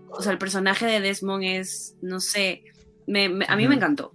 [0.08, 2.62] O sea, el personaje de Desmond es, no sé,
[3.08, 4.12] me, a mí me encantó.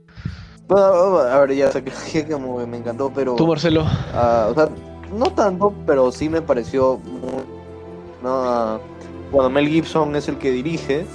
[0.70, 3.36] a ver, ya sé que, como me encantó, pero...
[3.36, 3.82] ¿Tú, Marcelo?
[3.82, 4.70] Uh, o sea,
[5.14, 7.44] no tanto, pero sí me pareció muy...
[8.24, 8.80] No,
[9.34, 11.06] bueno, Mel Gibson es el que dirige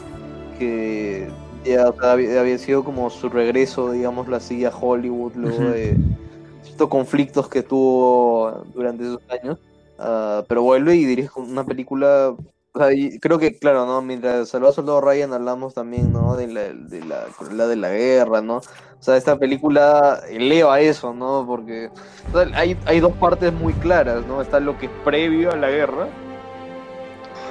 [0.59, 1.29] que
[1.65, 5.97] ya había, sido como su regreso, digámoslo así, a Hollywood, luego de
[6.65, 9.59] estos conflictos que tuvo durante esos años.
[9.99, 12.35] Ah, pero vuelve y dirige una película.
[13.21, 14.03] creo que, claro, ¿no?
[14.03, 16.37] Mientras Salvador Soldado Ryan hablamos también, ¿no?
[16.37, 18.57] De la, de la, de la guerra, ¿no?
[18.57, 21.45] O sea, esta película eleva eso, ¿no?
[21.47, 21.91] Porque
[22.55, 24.43] hay, hay dos partes muy claras, ¿no?
[24.43, 26.09] Está lo que es previo a la guerra,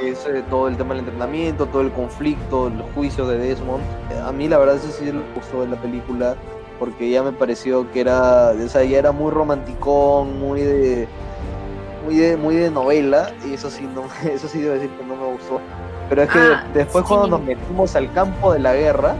[0.09, 3.83] es eh, todo el tema del entrenamiento, todo el conflicto, el juicio de Desmond.
[4.25, 6.35] A mí la verdad eso sí me gustó de la película
[6.79, 11.07] porque ya me pareció que era, o sea, ya era muy romanticón, muy de
[12.05, 15.15] muy de, muy de novela y eso sí no eso sí debo decir que no
[15.15, 15.61] me gustó
[16.09, 17.09] Pero es que Ah, después sí.
[17.13, 19.15] cuando nos metimos al campo de la guerra,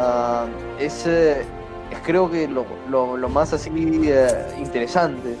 [0.00, 0.46] ah,
[0.78, 1.42] es, eh,
[1.90, 3.70] es creo que lo, lo- lo más así
[4.04, 5.34] eh, interesante,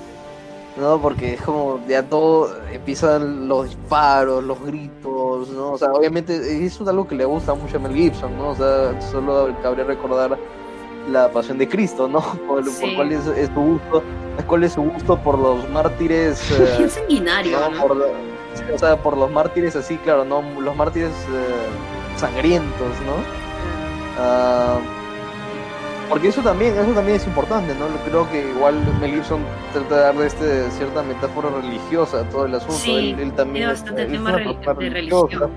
[0.78, 1.00] ¿no?
[1.00, 5.72] Porque es como ya todo, empiezan los disparos, los gritos, ¿no?
[5.72, 8.50] O sea, obviamente eso es algo que le gusta mucho a Mel Gibson, ¿no?
[8.50, 10.38] O sea, solo cabría recordar
[11.10, 12.20] la pasión de Cristo, ¿no?
[12.46, 12.92] Por, por Sí.
[12.94, 14.02] cuál es, es su gusto,
[14.46, 16.40] cuál es su gusto por los mártires.
[16.58, 17.80] eh, Bien sanguinario, no, ¿no?
[17.82, 17.92] por,
[18.74, 23.38] o sea, por los mártires así, claro, no los mártires eh, sangrientos, ¿no?
[26.08, 27.86] Porque eso también, eso también es importante, ¿no?
[28.08, 29.40] Creo que igual Mel Gibson
[29.72, 32.74] trata de darle este, cierta metáfora religiosa a todo el asunto.
[32.76, 35.50] Sí, él, él también es- bastante él tema una reli- persona de religión.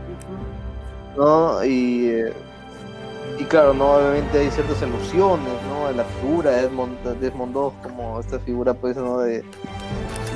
[1.18, 1.64] ¿no?
[1.64, 2.34] Y, eh,
[3.40, 3.92] y claro, ¿no?
[3.94, 5.88] Obviamente hay ciertas alusiones, ¿no?
[5.88, 9.20] A la figura de Desmond, Desmond Doss como esta figura, pues, ¿no?
[9.20, 9.44] De,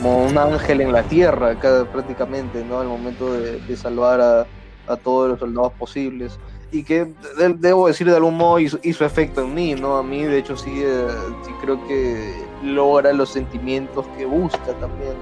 [0.02, 2.80] como un ángel en la tierra, acá prácticamente, ¿no?
[2.80, 4.46] Al momento de, de salvar a,
[4.88, 6.38] a todos los soldados posibles.
[6.72, 7.06] Y que,
[7.38, 9.98] de- debo decir, de algún modo hizo, hizo efecto en mí, ¿no?
[9.98, 11.08] A mí, de hecho, sí, eh,
[11.46, 15.14] sí creo que logra los sentimientos que busca también.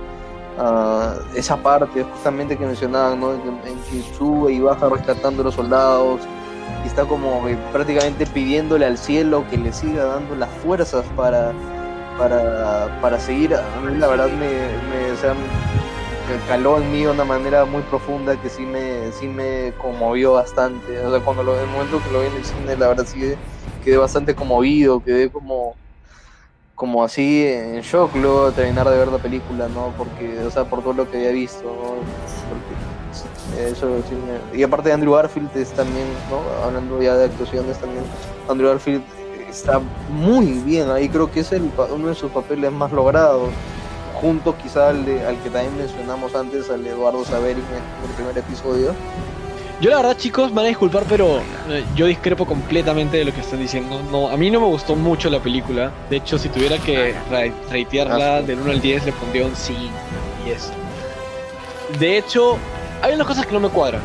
[0.57, 3.33] Ah, esa parte justamente que mencionaban, ¿no?
[3.33, 3.39] En,
[3.89, 6.21] que sube y baja rescatando a los soldados
[6.83, 11.51] y está como que prácticamente pidiéndole al cielo que le siga dando las fuerzas para,
[12.17, 13.55] para, para seguir.
[13.55, 15.33] A mí la verdad me, me o sea,
[16.47, 20.99] caló en mí de una manera muy profunda que sí me, sí me conmovió bastante.
[20.99, 23.05] O sea, cuando lo, en el momento que lo vi en el cine, la verdad
[23.07, 23.19] sí
[23.83, 25.75] quedé, bastante conmovido, quedé como
[26.75, 29.93] como así en shock luego de terminar de ver la película, ¿no?
[29.97, 32.03] Porque, o sea, por todo lo que había visto, ¿no?
[32.49, 36.39] Porque eso sí me- Y aparte Andrew Garfield es también, ¿no?
[36.65, 38.03] Hablando ya de actuaciones también,
[38.49, 39.03] Andrew Garfield
[39.49, 43.49] está muy bien ahí, creo que es el, uno de sus papeles más logrados,
[44.23, 48.37] junto quizá al, de- al que también mencionamos antes, al Eduardo Saveri en el primer
[48.37, 48.95] episodio.
[49.81, 53.33] Yo la verdad, chicos, me van a disculpar, pero eh, yo discrepo completamente de lo
[53.33, 54.01] que están diciendo.
[54.11, 55.91] No, a mí no me gustó mucho la película.
[56.09, 59.55] De hecho, si tuviera que ra- ratearla Ah, del 1 al 10, le pondría un
[59.57, 59.81] 5
[60.47, 60.71] y eso.
[61.99, 62.57] De hecho,
[63.01, 64.01] hay unas cosas que no me cuadran.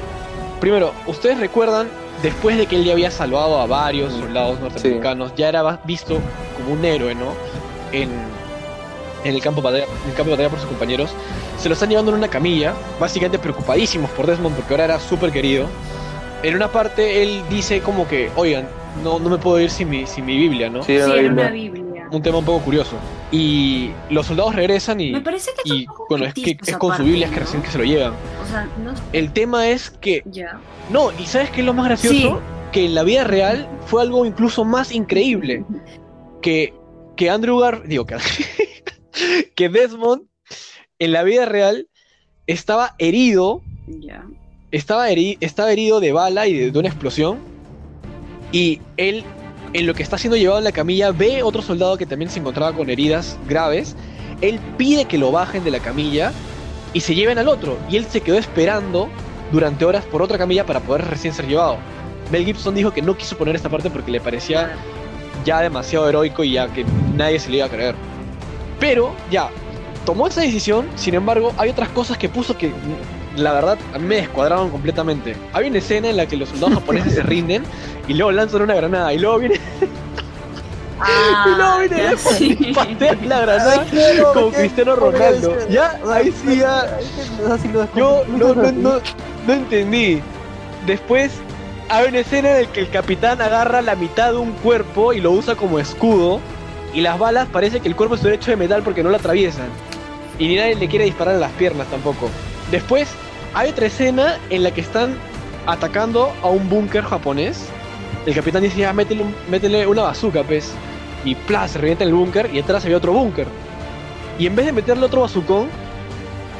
[0.59, 1.89] Primero, ¿ustedes recuerdan,
[2.25, 4.21] después de que él ya había salvado a varios Mm.
[4.21, 6.19] soldados norteamericanos, ya era visto
[6.57, 7.35] como un héroe, ¿no?
[7.93, 8.11] En,
[9.25, 11.11] en el campo de batalla, en el campo de batalla por sus compañeros.
[11.59, 15.33] Se lo están llevando en una camilla, básicamente preocupadísimos por Desmond porque ahora era súper
[15.33, 15.67] querido.
[16.43, 18.69] En una parte él dice como que, oigan,
[19.03, 20.83] no, no me puedo ir sin mi, sin mi Biblia, ¿no?
[20.83, 22.09] Sí, era la una Biblia.
[22.11, 22.97] Un tema un poco curioso.
[23.31, 26.97] Y los soldados regresan y, Me parece que y bueno, es que es con su
[26.99, 27.45] parte, Biblia es que ¿no?
[27.45, 28.13] recién que se lo llevan.
[28.43, 30.59] O sea, no El tema es que, ya.
[30.91, 32.17] no, y ¿sabes qué es lo más gracioso?
[32.17, 32.35] Sí.
[32.73, 35.65] Que en la vida real fue algo incluso más increíble.
[36.41, 36.73] Que,
[37.17, 38.17] que Andrew Gar, digo que,
[39.55, 40.23] que Desmond
[40.99, 41.89] en la vida real
[42.47, 43.63] estaba herido
[44.71, 47.39] estaba, heri- estaba herido de bala y de, de una explosión.
[48.53, 49.25] Y él,
[49.73, 52.41] en lo que está siendo llevado en la camilla, ve otro soldado que también se
[52.41, 53.95] encontraba con heridas graves.
[54.41, 56.33] Él pide que lo bajen de la camilla
[56.93, 57.79] y se lleven al otro.
[57.91, 59.09] Y él se quedó esperando
[59.53, 61.77] durante horas por otra camilla para poder recién ser llevado.
[62.31, 64.73] Mel Gibson dijo que no quiso poner esta parte porque le parecía
[65.45, 66.85] ya demasiado heroico y ya que
[67.17, 67.95] nadie se le iba a creer.
[68.81, 69.51] Pero ya,
[70.05, 72.73] tomó esa decisión, sin embargo, hay otras cosas que puso que
[73.37, 75.37] la verdad a mí me descuadraron completamente.
[75.53, 77.63] Hay una escena en la que los soldados japoneses se rinden
[78.07, 82.75] y luego lanzan una granada y luego viene, y luego Ah, viene ya, sí.
[83.27, 83.87] la granada
[84.35, 85.57] como Cristiano Ronaldo.
[85.69, 86.99] Ya, ahí sí ya
[87.95, 89.01] yo no, no, no,
[89.47, 90.21] no entendí.
[90.87, 91.33] Después
[91.89, 95.21] hay una escena en la que el capitán agarra la mitad de un cuerpo y
[95.21, 96.41] lo usa como escudo.
[96.95, 99.67] Y las balas parece que el cuerpo está hecho de metal porque no lo atraviesan.
[100.39, 102.31] Y ni nadie le quiere disparar a las piernas tampoco.
[102.71, 103.09] Después
[103.55, 105.17] hay otra escena en la que están
[105.67, 107.67] atacando a un búnker japonés.
[108.27, 110.73] El capitán dice, ya, métele, un- métele una bazooka, pues.
[111.25, 111.67] Y ¡plá!
[111.69, 113.47] se revienta el búnker y atrás había otro búnker.
[114.39, 115.69] Y en vez de meterle otro bazucón,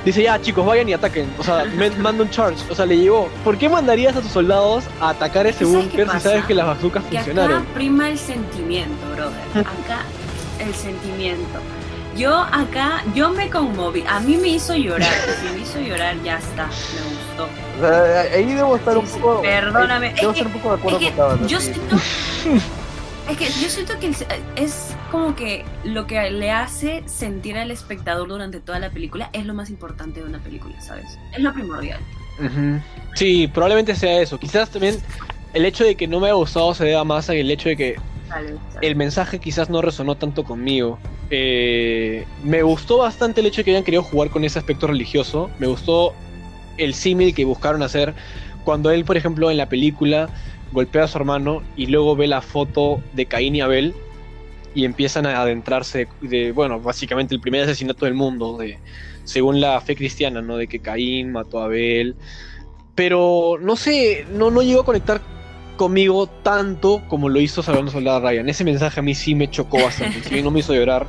[0.05, 1.31] dice, ya chicos, vayan y ataquen.
[1.39, 1.65] O sea,
[2.01, 2.59] manda un charge.
[2.71, 3.29] O sea, le llegó.
[3.45, 6.55] ¿Por qué mandarías a tus soldados a atacar ese ¿Sabes qué búnker si sabes que
[6.55, 7.65] las bazucas acá funcionaron?
[7.75, 9.39] prima el sentimiento, brother.
[9.61, 10.03] Acá
[10.61, 11.61] el sentimiento.
[12.17, 14.03] Yo acá, yo me conmoví.
[14.09, 15.09] A mí me hizo llorar.
[15.43, 16.67] Si me hizo llorar, ya está.
[16.67, 17.49] Me gustó.
[17.77, 19.43] O sea, ahí debo estar Sí, un sí, poco.
[19.43, 21.97] perdóname, Debo es que- estar un poco de acuerdo es que con Tabata, yo siento
[23.31, 24.11] es que yo siento que
[24.57, 29.45] es como que lo que le hace sentir al espectador durante toda la película es
[29.47, 31.05] lo más importante de una película, ¿sabes?
[31.33, 32.01] Es lo primordial.
[32.41, 32.81] Ujú.
[33.15, 34.39] Sí, probablemente sea eso.
[34.39, 34.97] Quizás también
[35.53, 37.97] el hecho de que no me haya gustado se deba más al hecho de que
[38.81, 40.99] El mensaje quizás no resonó tanto conmigo.
[41.31, 45.51] Eh, me gustó bastante el hecho de que hayan querido jugar con ese aspecto religioso.
[45.59, 46.15] Me gustó
[46.77, 48.15] el símil que buscaron hacer
[48.65, 50.29] cuando él, por ejemplo, en la película
[50.73, 53.95] golpea a su hermano y luego ve la foto de Caín y Abel
[54.75, 58.79] y empiezan a adentrarse de, bueno, básicamente el primer asesinato del mundo, de,
[59.25, 60.57] según la fe cristiana, ¿no?
[60.57, 62.17] De que Caín mató a Abel.
[62.95, 65.21] Pero no sé, no, no llegó a conectar
[65.79, 68.47] conmigo tanto como lo hizo Salvando Soldado Ryan.
[68.51, 70.23] Ese mensaje a mí sí me chocó bastante.
[70.23, 71.07] si bien no me hizo llorar,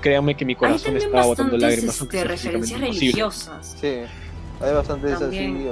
[0.00, 2.00] créanme que mi corazón estaba botando lágrimas.
[2.00, 3.76] Este, referencias religiosas.
[3.78, 3.98] Sí,
[4.62, 5.68] hay bastantes así.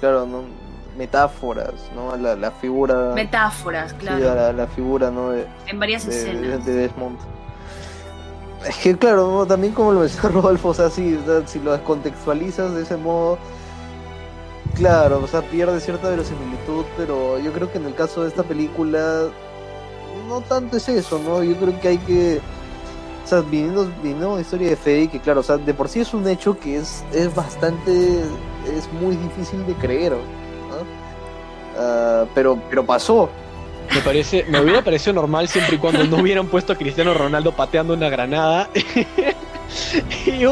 [0.00, 0.66] Claro, ¿no?
[0.96, 2.16] metáforas, ¿no?
[2.16, 3.12] La, la figura.
[3.14, 4.18] Metáforas, claro.
[4.18, 5.30] Sí, la, figura, ¿no?
[5.30, 6.64] De, en varias escenas.
[6.64, 7.18] De, Desmond.
[8.66, 12.82] Es que, claro, también como lo decía Rodolfo, o sea, si, si lo descontextualizas de
[12.82, 13.38] ese modo,
[14.76, 18.42] claro, o sea, pierde cierta verosimilitud, pero yo creo que en el caso de esta
[18.42, 19.28] película,
[20.28, 21.42] no tanto es eso, ¿no?
[21.42, 22.40] Yo creo que hay que.
[23.24, 26.00] O sea, viniendo, viniendo una historia de fe, que claro, o sea, de por sí
[26.00, 28.20] es un hecho que es, es bastante.
[28.76, 30.14] es muy difícil de creer.
[31.78, 33.28] Ah, pero, pero pasó.
[33.94, 37.52] Me parece, me hubiera parecido normal siempre y cuando no hubieran puesto a Cristiano Ronaldo
[37.52, 38.68] pateando una granada.
[40.26, 40.44] y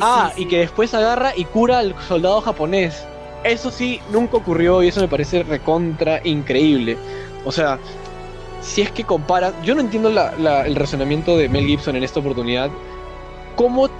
[0.00, 3.06] ah, y que después agarra y cura al soldado japonés.
[3.44, 6.96] Eso sí, nunca ocurrió y eso me parece recontra increíble.
[7.44, 7.78] O sea,
[8.62, 12.70] si es que compara, yo no entiendo el razonamiento de Mel Gibson en esta oportunidad.
[13.54, 13.90] ¿Cómo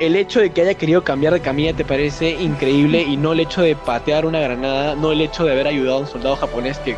[0.00, 3.40] el hecho de que haya querido cambiar de camilla te parece increíble y no el
[3.40, 6.78] hecho de patear una granada, no el hecho de haber ayudado a un soldado japonés
[6.78, 6.96] que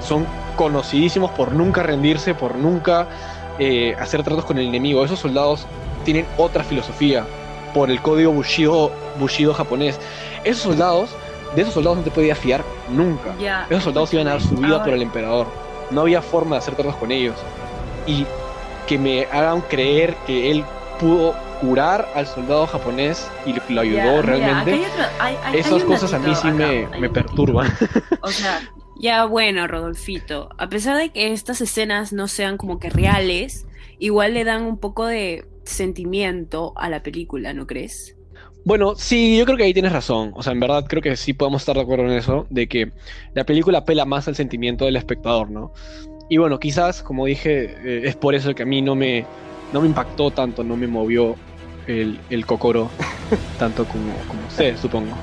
[0.00, 3.08] son conocidísimos por nunca rendirse, por nunca
[3.58, 5.04] eh, hacer tratos con el enemigo.
[5.04, 5.66] Esos soldados
[6.04, 7.26] tienen otra filosofía
[7.74, 9.98] por el código Bushido japonés.
[10.44, 11.10] Esos soldados,
[11.54, 13.34] de esos soldados no te podías fiar nunca.
[13.70, 15.46] Esos soldados iban a dar su vida por el emperador.
[15.90, 17.36] No había forma de hacer tratos con ellos.
[18.06, 18.26] Y
[18.86, 20.64] que me hagan creer que él
[20.98, 24.82] pudo curar al soldado japonés y lo ayudó realmente.
[25.52, 27.72] Esas cosas a mí sí me, perturban.
[28.20, 28.60] O sea,
[28.96, 33.66] ya bueno, Rodolfito, a pesar de que estas escenas no sean como que reales,
[33.98, 38.17] igual le dan un poco de sentimiento a la película, ¿no crees?
[38.68, 40.32] Bueno, sí, yo creo que ahí tienes razón.
[40.34, 42.92] O sea, en verdad creo que sí podemos estar de acuerdo en eso, de que
[43.32, 45.72] la película apela más al sentimiento del espectador, ¿no?
[46.28, 49.24] Y bueno, quizás, como dije, eh, es por eso que a mí no me,
[49.72, 51.34] no me impactó tanto, no me movió
[51.86, 52.90] el, el Kokoro
[53.58, 55.16] tanto como, como usted, supongo.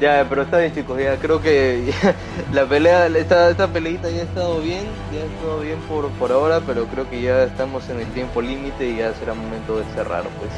[0.00, 1.92] Ya, pero está bien chicos, ya creo que
[2.52, 6.30] la pelea, esta, esta peleita ya ha estado bien, ya ha estado bien por, por
[6.30, 9.84] ahora, pero creo que ya estamos en el tiempo límite y ya será momento de
[9.86, 10.52] cerrar, pues.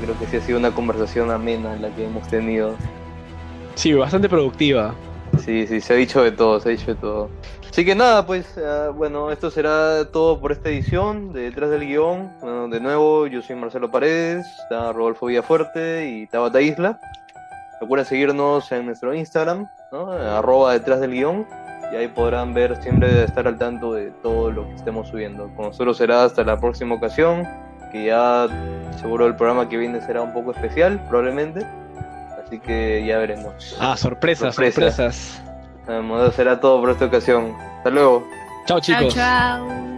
[0.00, 2.74] Creo que sí ha sido una conversación amena la que hemos tenido.
[3.74, 4.94] Sí, bastante productiva.
[5.38, 7.30] Sí, sí, se ha dicho de todo, se ha dicho de todo.
[7.70, 11.86] Así que nada, pues eh, bueno, esto será todo por esta edición de Detrás del
[11.86, 12.30] Guión.
[12.70, 17.00] de nuevo, yo soy Marcelo Paredes, está Rodolfo Villafuerte y Tabata Isla.
[17.80, 21.44] Recuerden seguirnos en nuestro Instagram, arroba detrás del guion,
[21.92, 25.50] y ahí podrán ver siempre estar al tanto de todo lo que estemos subiendo.
[25.56, 27.44] Con nosotros será hasta la próxima ocasión,
[27.92, 28.48] que ya
[28.98, 31.64] seguro el programa que viene será un poco especial, probablemente.
[32.44, 33.76] Así que ya veremos.
[33.78, 35.42] Ah, sorpresas, sorpresas.
[35.86, 37.54] Bueno, será todo por esta ocasión.
[37.78, 38.26] Hasta luego.
[38.66, 39.14] Chao chicos.
[39.14, 39.91] Chao, chao.